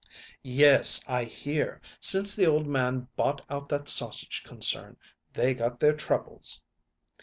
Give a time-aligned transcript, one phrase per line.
[0.41, 4.97] "Yes; I hear, since the old man bought out that sausage concern,
[5.31, 6.63] they got their troubles."